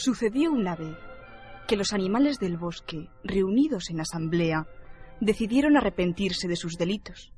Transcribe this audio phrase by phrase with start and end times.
[0.00, 0.96] Sucedió una vez
[1.68, 4.66] que los animales del bosque, reunidos en asamblea,
[5.20, 7.32] decidieron arrepentirse de sus delitos,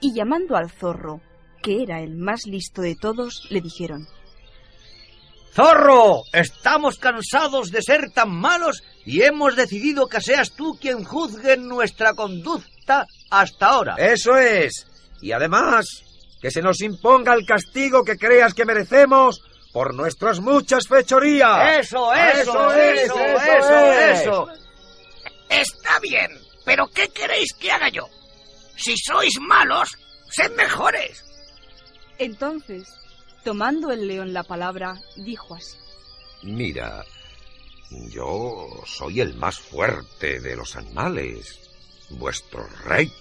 [0.00, 1.20] y llamando al zorro,
[1.62, 4.06] que era el más listo de todos, le dijeron
[5.52, 11.58] Zorro, estamos cansados de ser tan malos y hemos decidido que seas tú quien juzgue
[11.58, 13.96] nuestra conducta hasta ahora.
[13.98, 14.86] Eso es.
[15.20, 15.86] Y además,
[16.40, 19.42] que se nos imponga el castigo que creas que merecemos
[19.78, 21.78] por nuestras muchas fechorías.
[21.78, 24.48] Eso, eso, eso, eso, eso,
[25.48, 26.32] Está bien,
[26.64, 28.08] pero ¿qué queréis que haga yo?
[28.74, 29.96] Si sois malos,
[30.32, 31.22] sed mejores.
[32.18, 32.88] Entonces,
[33.44, 35.76] tomando el león la palabra, dijo así.
[36.42, 37.04] Mira,
[38.10, 41.56] yo soy el más fuerte de los animales,
[42.10, 43.12] vuestro rey.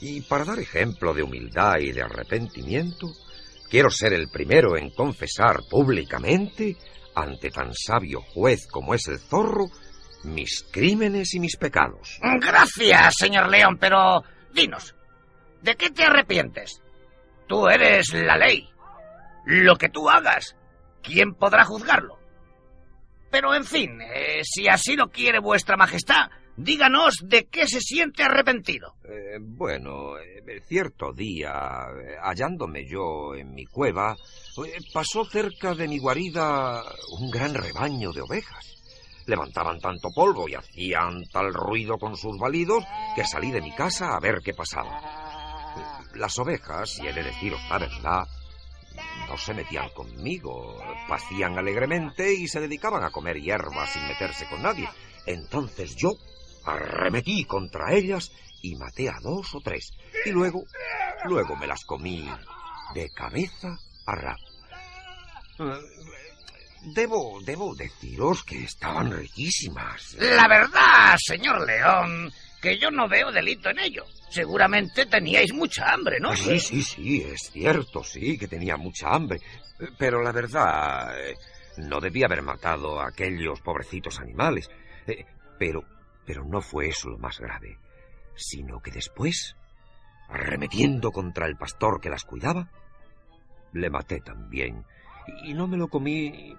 [0.00, 3.06] Y para dar ejemplo de humildad y de arrepentimiento,
[3.68, 6.76] quiero ser el primero en confesar públicamente,
[7.14, 9.66] ante tan sabio juez como es el zorro,
[10.24, 12.18] mis crímenes y mis pecados.
[12.40, 14.94] Gracias, señor León, pero dinos,
[15.62, 16.82] ¿de qué te arrepientes?
[17.46, 18.68] Tú eres la ley.
[19.44, 20.56] Lo que tú hagas,
[21.02, 22.18] ¿quién podrá juzgarlo?
[23.30, 28.22] Pero en fin, eh, si así lo quiere vuestra majestad, díganos de qué se siente
[28.22, 28.94] arrepentido.
[29.04, 31.86] Eh, bueno, eh, cierto día,
[32.22, 34.16] hallándome yo en mi cueva,
[34.92, 36.82] pasó cerca de mi guarida
[37.18, 38.64] un gran rebaño de ovejas.
[39.26, 42.84] Levantaban tanto polvo y hacían tal ruido con sus balidos
[43.16, 45.00] que salí de mi casa a ver qué pasaba.
[46.14, 48.24] Las ovejas, y he de deciros la verdad,
[49.28, 54.62] no se metían conmigo, pasían alegremente y se dedicaban a comer hierba sin meterse con
[54.62, 54.88] nadie.
[55.26, 56.12] Entonces yo
[56.64, 59.92] arremetí contra ellas y maté a dos o tres.
[60.24, 60.64] Y luego,
[61.24, 62.28] luego me las comí
[62.94, 65.76] de cabeza a rabo.
[66.94, 70.14] Debo, debo deciros que estaban riquísimas.
[70.20, 74.04] La verdad, señor León, que yo no veo delito en ello.
[74.28, 76.34] Seguramente teníais mucha hambre, ¿no?
[76.36, 79.40] Sí, sí, sí, es cierto, sí, que tenía mucha hambre.
[79.98, 81.36] Pero la verdad, eh,
[81.78, 84.68] no debía haber matado a aquellos pobrecitos animales.
[85.06, 85.24] Eh,
[85.58, 85.84] pero,
[86.26, 87.78] pero no fue eso lo más grave,
[88.34, 89.56] sino que después,
[90.28, 92.68] arremetiendo contra el pastor que las cuidaba,
[93.72, 94.84] le maté también.
[95.44, 96.56] Y no me lo comí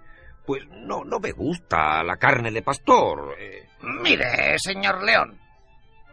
[0.47, 3.35] pues no, no me gusta la carne de pastor.
[3.37, 3.67] Eh.
[4.01, 5.37] Mire, señor León,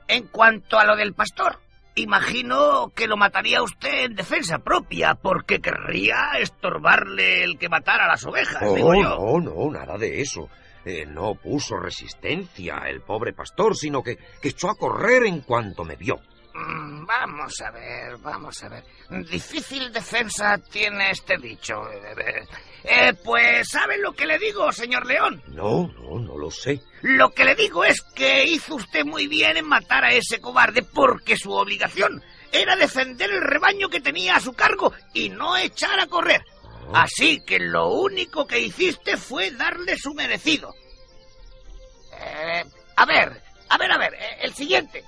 [0.08, 1.60] en cuanto a lo del pastor,
[1.94, 8.08] imagino que lo mataría usted en defensa propia, porque querría estorbarle el que matara a
[8.08, 8.62] las ovejas.
[8.62, 9.18] Oh, digo yo.
[9.18, 10.48] no, no, nada de eso.
[10.84, 15.82] Eh, no puso resistencia el pobre pastor, sino que, que echó a correr en cuanto
[15.82, 16.20] me vio.
[16.54, 18.84] Mm, vamos a ver, vamos a ver.
[19.28, 21.82] Difícil defensa tiene este dicho.
[22.84, 25.42] Eh, pues, ¿sabe lo que le digo, señor León?
[25.48, 26.80] No, no, no lo sé.
[27.02, 30.82] Lo que le digo es que hizo usted muy bien en matar a ese cobarde
[30.82, 32.22] porque su obligación
[32.52, 36.44] era defender el rebaño que tenía a su cargo y no echar a correr.
[36.92, 37.02] Ah.
[37.02, 40.72] Así que lo único que hiciste fue darle su merecido.
[42.20, 45.04] Eh, a ver, a ver, a ver, eh, el siguiente.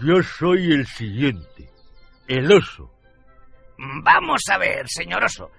[0.00, 1.70] Yo soy el siguiente,
[2.26, 2.90] el oso.
[4.04, 5.50] Vamos a ver, señor oso.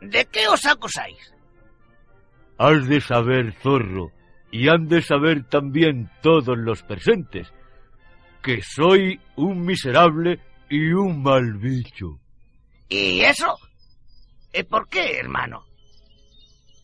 [0.00, 1.18] ¿De qué os acusáis?
[2.58, 4.12] Has de saber, zorro,
[4.50, 7.52] y han de saber también todos los presentes,
[8.42, 12.18] que soy un miserable y un mal bicho.
[12.88, 13.56] ¿Y eso?
[14.52, 15.64] ¿Y ¿Por qué, hermano?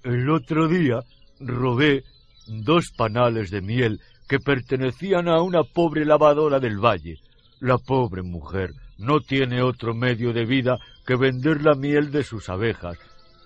[0.04, 1.00] El otro día
[1.40, 2.04] robé
[2.46, 7.20] dos panales de miel que pertenecían a una pobre lavadora del valle.
[7.60, 12.48] La pobre mujer no tiene otro medio de vida que vender la miel de sus
[12.48, 12.98] abejas,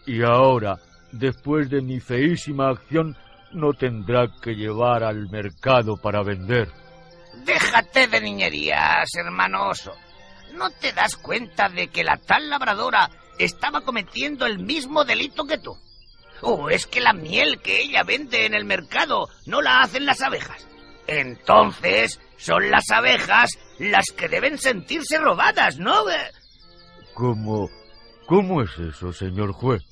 [0.07, 0.79] y ahora,
[1.13, 3.17] después de mi feísima acción,
[3.53, 6.69] no tendrá que llevar al mercado para vender.
[7.45, 9.93] Déjate de niñerías, hermano oso.
[10.55, 13.09] ¿No te das cuenta de que la tal labradora
[13.39, 15.77] estaba cometiendo el mismo delito que tú?
[16.43, 20.23] ¿O es que la miel que ella vende en el mercado no la hacen las
[20.23, 20.67] abejas?
[21.11, 26.05] Entonces son las abejas las que deben sentirse robadas, ¿no?
[27.15, 27.69] ¿Cómo?
[28.27, 29.83] ¿Cómo es eso, señor juez?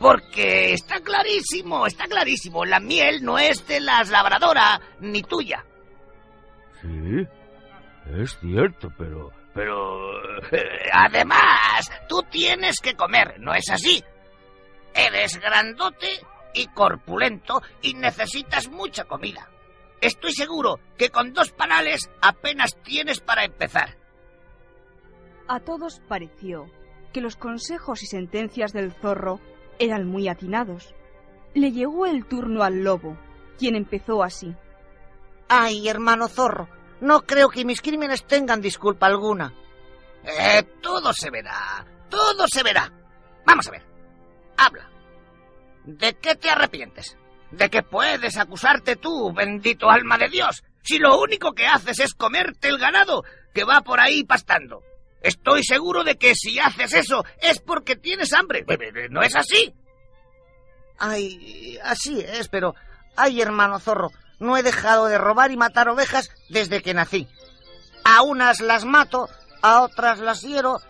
[0.00, 2.64] Porque está clarísimo, está clarísimo.
[2.64, 5.64] La miel no es de las labradoras ni tuya.
[6.82, 7.26] Sí,
[8.18, 9.30] es cierto, pero...
[9.54, 10.10] Pero...
[10.50, 14.02] Eh, además, tú tienes que comer, ¿no es así?
[14.92, 16.08] Eres grandote
[16.54, 19.48] y corpulento y necesitas mucha comida.
[20.04, 23.96] Estoy seguro que con dos panales apenas tienes para empezar.
[25.48, 26.66] A todos pareció
[27.14, 29.40] que los consejos y sentencias del zorro
[29.78, 30.94] eran muy atinados,
[31.54, 33.16] Le llegó el turno al lobo,
[33.56, 34.54] quien empezó así.
[35.48, 36.68] Ay, hermano zorro,
[37.00, 39.54] no creo que mis crímenes tengan disculpa alguna.
[40.22, 42.92] Eh, todo se verá, todo se verá.
[43.46, 43.82] Vamos a ver,
[44.58, 44.90] habla.
[45.84, 47.16] ¿De qué te arrepientes?
[47.56, 52.14] ¿De qué puedes acusarte tú, bendito alma de Dios, si lo único que haces es
[52.14, 53.22] comerte el ganado
[53.52, 54.82] que va por ahí pastando?
[55.20, 58.66] Estoy seguro de que si haces eso es porque tienes hambre.
[59.08, 59.72] ¿No es así?
[60.98, 62.74] Ay, así es, pero...
[63.16, 64.10] Ay, hermano zorro,
[64.40, 67.28] no he dejado de robar y matar ovejas desde que nací.
[68.04, 69.28] A unas las mato,
[69.62, 70.80] a otras las hiero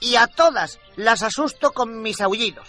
[0.00, 2.68] y a todas las asusto con mis aullidos.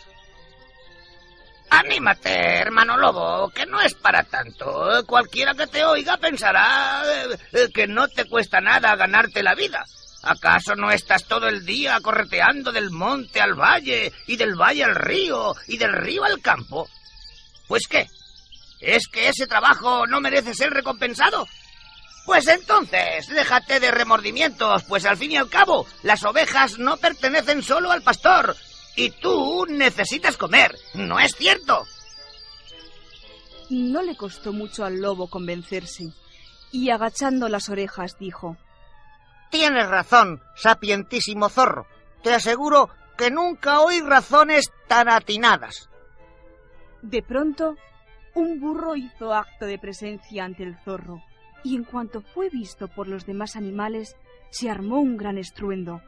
[1.77, 5.03] Anímate, hermano lobo, que no es para tanto.
[5.05, 7.03] Cualquiera que te oiga pensará
[7.51, 9.83] eh, que no te cuesta nada ganarte la vida.
[10.23, 14.95] ¿Acaso no estás todo el día correteando del monte al valle y del valle al
[14.95, 16.87] río y del río al campo?
[17.67, 18.07] Pues qué,
[18.79, 21.45] ¿es que ese trabajo no merece ser recompensado?
[22.25, 27.61] Pues entonces, déjate de remordimientos, pues al fin y al cabo, las ovejas no pertenecen
[27.61, 28.55] solo al pastor,
[28.95, 31.83] y tú necesitas comer, ¿no es cierto?
[33.69, 36.05] No le costó mucho al lobo convencerse,
[36.71, 38.57] y agachando las orejas dijo
[39.49, 41.87] Tienes razón, sapientísimo zorro.
[42.23, 45.89] Te aseguro que nunca oí razones tan atinadas.
[47.01, 47.75] De pronto,
[48.33, 51.21] un burro hizo acto de presencia ante el zorro,
[51.63, 54.15] y en cuanto fue visto por los demás animales,
[54.51, 56.01] se armó un gran estruendo.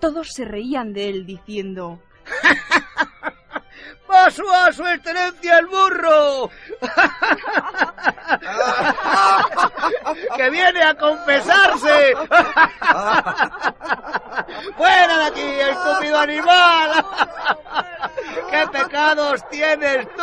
[0.00, 2.02] Todos se reían de él diciendo
[4.06, 6.48] ¡Pasó a su excelencia el burro!
[10.36, 12.14] ¡Que viene a confesarse!
[14.76, 17.04] ¡Fuera de aquí, estúpido animal!
[18.50, 20.22] ¿Qué pecados tienes tú,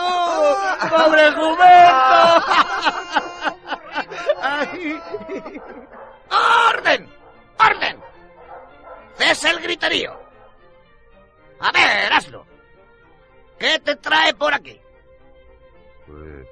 [0.89, 2.43] pobre jumento?
[6.69, 7.09] ¡Orden!
[7.57, 7.99] ¡Orden!
[9.17, 10.28] ¡Cesa el griterío!
[11.59, 12.45] A ver, hazlo.
[13.57, 14.79] ¿Qué te trae por aquí?
[16.07, 16.47] Pues,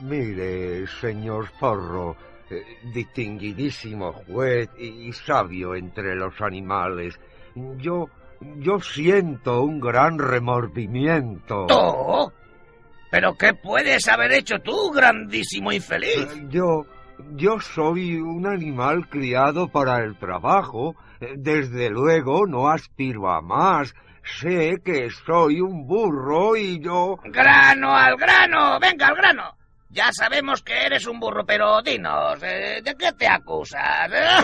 [0.00, 2.16] mire, señor Zorro,
[2.50, 2.62] eh,
[2.92, 7.18] distinguidísimo juez y sabio entre los animales,
[7.78, 8.08] yo,
[8.58, 11.66] yo siento un gran remordimiento.
[11.66, 12.32] ¿Tú?
[13.10, 16.18] ¿Pero qué puedes haber hecho tú, grandísimo infeliz?
[16.18, 16.84] Eh, yo,
[17.34, 20.94] yo soy un animal criado para el trabajo.
[21.36, 23.94] Desde luego no aspiro a más.
[24.22, 27.16] Sé que soy un burro y yo...
[27.24, 28.78] ¡Grano al grano!
[28.80, 29.56] ¡Venga al grano!
[29.88, 34.10] Ya sabemos que eres un burro, pero dinos, eh, ¿de qué te acusas?
[34.12, 34.36] Eh,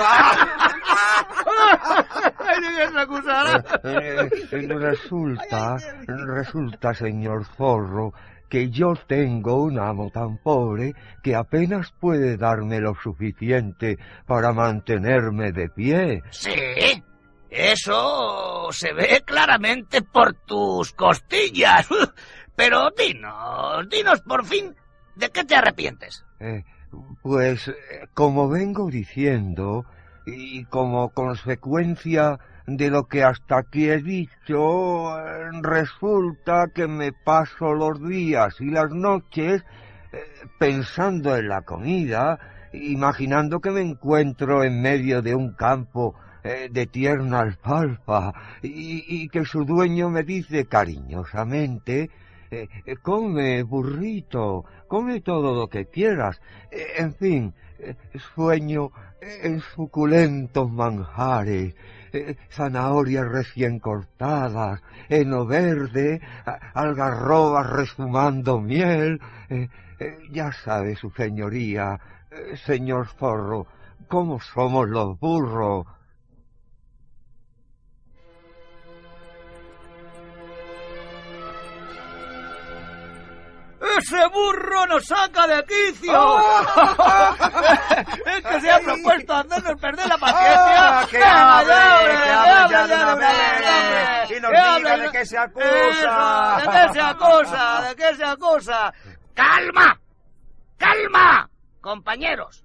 [4.69, 5.77] resulta,
[6.07, 8.15] resulta, señor Zorro,
[8.53, 13.97] que yo tengo un amo tan pobre que apenas puede darme lo suficiente
[14.27, 16.23] para mantenerme de pie.
[16.29, 16.53] Sí,
[17.49, 21.89] eso se ve claramente por tus costillas.
[22.55, 24.77] Pero dinos, dinos por fin,
[25.17, 26.23] ¿de qué te arrepientes?
[26.39, 26.63] Eh,
[27.23, 27.75] pues, eh,
[28.13, 29.87] como vengo diciendo,
[30.27, 35.17] y como consecuencia de lo que hasta aquí he dicho,
[35.63, 39.65] resulta que me paso los días y las noches
[40.13, 40.19] eh,
[40.59, 42.39] pensando en la comida,
[42.73, 48.33] imaginando que me encuentro en medio de un campo eh, de tierna alfalfa
[48.63, 52.11] y, que su dueño me dice cariñosamente
[52.51, 52.69] eh,
[53.03, 56.41] come, burrito, come todo lo que quieras.
[56.71, 57.55] en fin,
[58.35, 61.75] sueño en suculentos manjares
[62.13, 66.21] eh, zanahorias recién cortadas, heno verde,
[66.75, 69.21] algarrobas resumando miel.
[69.49, 71.99] Eh, eh, ya sabe su señoría,
[72.67, 73.67] señor Zorro,
[74.09, 75.87] cómo somos los burros.
[83.99, 86.39] ¡Ese burro nos saca de quicio!
[88.27, 90.72] ¡Es que se ha propuesto hacernos perder la paciencia!
[94.29, 96.59] ¡Y nos diga de qué se acusa!
[96.61, 97.89] ¿De qué se acusa?
[97.89, 98.93] ¿De qué se acusa?
[99.35, 100.01] ¡Calma!
[100.79, 101.51] ¡Calma!
[101.81, 102.65] Compañeros.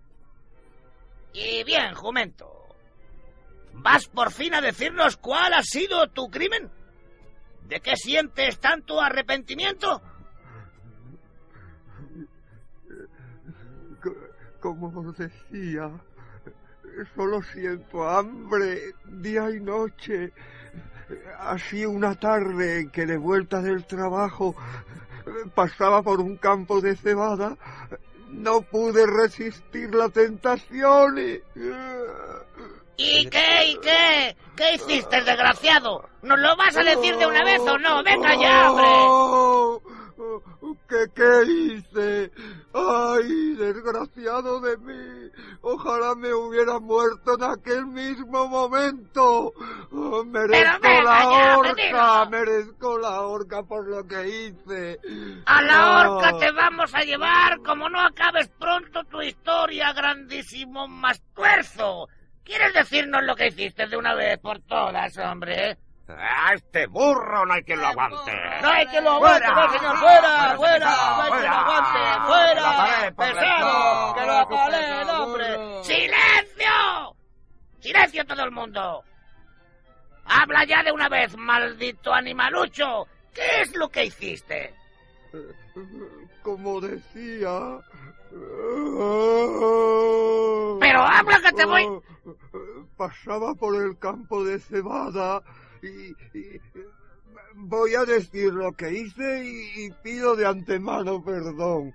[1.34, 2.52] Y bien, jumento.
[3.74, 6.72] ¿Vas por fin a decirnos cuál ha sido tu crimen?
[7.64, 10.02] ¿De qué sientes tanto arrepentimiento?
[14.60, 15.90] como os decía,
[17.16, 20.32] solo siento hambre día y noche.
[21.40, 24.56] Así una tarde en que de vuelta del trabajo
[25.56, 27.58] pasaba por un campo de cebada,
[28.30, 31.42] no pude resistir la tentación y...
[33.00, 33.68] ¿Y qué?
[33.68, 34.36] ¿Y qué?
[34.56, 36.10] ¿Qué hiciste, desgraciado?
[36.24, 38.04] ¿Nos lo vas a decir de una vez o no?
[38.04, 38.88] ¡Venga ya, hombre!
[38.90, 39.82] Oh,
[40.90, 42.32] ¿Qué, ¿Qué hice?
[42.74, 45.27] ¡Ay, desgraciado de mí!
[45.70, 49.52] Ojalá me hubiera muerto en aquel mismo momento.
[49.92, 54.98] Oh, merezco la ya, horca, merezco la horca por lo que hice.
[55.46, 56.40] A la horca Oh.
[56.40, 62.08] te vamos a llevar como no acabes pronto tu historia, grandísimo mastuerzo.
[62.46, 65.78] ¿Quieres decirnos lo que hiciste de una vez por todas, hombre?
[66.10, 68.32] A este burro no hay quien lo aguante.
[68.62, 69.72] No hay que lo aguante, ¡Fuera!
[69.72, 74.34] señor, fuera, ¡Fuera, fuera, no hay que lo aguante, ¡Que lo fuera, pesado, que lo
[74.34, 75.84] apale el hombre.
[75.84, 77.16] ¡Silencio!
[77.80, 79.04] ¡Silencio todo el mundo!
[80.26, 83.06] Habla ya de una vez, maldito animalucho.
[83.34, 84.74] ¿Qué es lo que hiciste?
[86.42, 87.80] Como decía...
[90.80, 91.86] Pero habla que te voy...
[92.96, 95.44] Pasaba por el campo de cebada
[95.82, 96.62] y, y-
[97.56, 101.94] voy a decir lo que hice y, y pido de antemano perdón.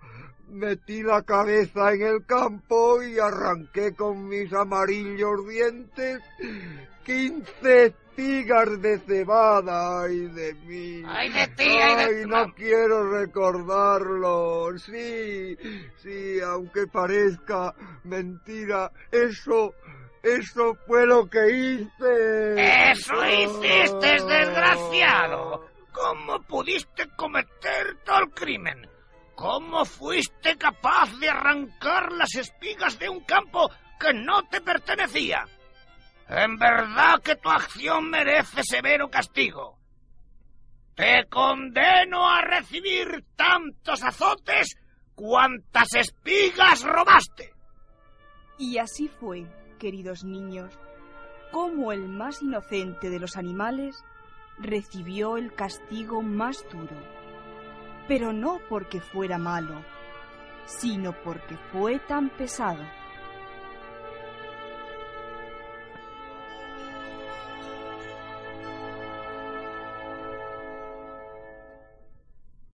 [0.49, 6.21] Metí la cabeza en el campo y arranqué con mis amarillos dientes
[7.05, 10.03] quince espigas de cebada.
[10.03, 11.03] ¡Ay de mí!
[11.07, 14.77] ¡Ay de ti, ay no quiero recordarlo.
[14.79, 15.57] Sí,
[16.03, 17.75] sí, aunque parezca
[18.05, 19.75] mentira, eso,
[20.23, 22.91] eso fue lo que hice.
[22.93, 25.67] ¡Eso hiciste, desgraciado!
[25.93, 28.88] ¿Cómo pudiste cometer tal crimen?
[29.35, 35.45] ¿Cómo fuiste capaz de arrancar las espigas de un campo que no te pertenecía?
[36.29, 39.79] En verdad que tu acción merece severo castigo.
[40.95, 44.76] Te condeno a recibir tantos azotes
[45.14, 47.52] cuantas espigas robaste.
[48.59, 49.47] Y así fue,
[49.83, 50.73] queridos niños,
[51.51, 54.05] como el más inocente de los animales
[54.61, 56.95] recibió el castigo más duro.
[58.07, 59.85] Pero no porque fuera malo,
[60.67, 62.85] sino porque fue tan pesado.